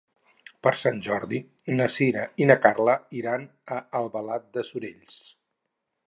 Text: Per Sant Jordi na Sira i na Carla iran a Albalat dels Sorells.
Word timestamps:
Per 0.67 0.71
Sant 0.83 0.95
Jordi 1.07 1.41
na 1.75 1.85
Sira 1.95 2.23
i 2.43 2.47
na 2.51 2.55
Carla 2.63 2.95
iran 3.19 3.43
a 3.75 3.77
Albalat 3.99 4.47
dels 4.57 4.73
Sorells. 4.73 5.21